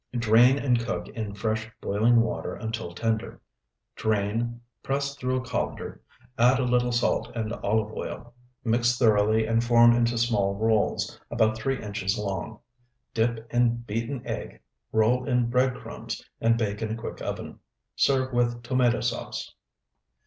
Drain 0.17 0.57
and 0.57 0.79
cook 0.79 1.07
in 1.09 1.35
fresh 1.35 1.69
boiling 1.79 2.21
water 2.21 2.55
until 2.55 2.91
tender. 2.95 3.39
Drain, 3.95 4.59
press 4.81 5.13
through 5.13 5.35
a 5.41 5.45
colander, 5.45 6.01
add 6.39 6.57
a 6.59 6.63
little 6.63 6.91
salt 6.91 7.31
and 7.35 7.53
olive 7.61 7.93
oil. 7.93 8.33
Mix 8.63 8.97
thoroughly 8.97 9.45
and 9.45 9.63
form 9.63 9.93
into 9.93 10.17
small 10.17 10.55
rolls 10.55 11.21
about 11.29 11.55
three 11.55 11.79
inches 11.79 12.17
long. 12.17 12.57
Dip 13.13 13.45
in 13.53 13.83
beaten 13.83 14.25
egg, 14.25 14.61
roll 14.91 15.29
in 15.29 15.51
bread 15.51 15.75
crumbs, 15.75 16.25
and 16.39 16.57
bake 16.57 16.81
in 16.81 16.89
a 16.89 16.95
quick 16.95 17.21
oven. 17.21 17.59
Serve 17.95 18.33
with 18.33 18.63
tomato 18.63 19.01
sauce. 19.01 19.53